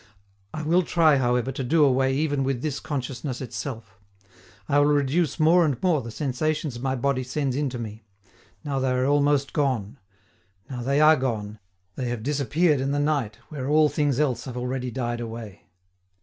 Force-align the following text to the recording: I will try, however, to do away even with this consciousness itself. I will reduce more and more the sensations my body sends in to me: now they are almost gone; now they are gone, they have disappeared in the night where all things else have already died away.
I 0.51 0.63
will 0.63 0.81
try, 0.81 1.17
however, 1.17 1.51
to 1.51 1.63
do 1.63 1.85
away 1.85 2.15
even 2.15 2.43
with 2.43 2.63
this 2.63 2.79
consciousness 2.79 3.39
itself. 3.39 3.99
I 4.67 4.79
will 4.79 4.87
reduce 4.93 5.39
more 5.39 5.63
and 5.63 5.77
more 5.83 6.01
the 6.01 6.09
sensations 6.09 6.79
my 6.79 6.95
body 6.95 7.21
sends 7.21 7.55
in 7.55 7.69
to 7.69 7.77
me: 7.77 8.05
now 8.63 8.79
they 8.79 8.89
are 8.89 9.05
almost 9.05 9.53
gone; 9.53 9.99
now 10.67 10.81
they 10.81 10.99
are 10.99 11.15
gone, 11.15 11.59
they 11.97 12.09
have 12.09 12.23
disappeared 12.23 12.81
in 12.81 12.89
the 12.93 12.99
night 12.99 13.37
where 13.49 13.69
all 13.69 13.89
things 13.89 14.19
else 14.19 14.45
have 14.45 14.57
already 14.57 14.89
died 14.89 15.19
away. 15.21 15.67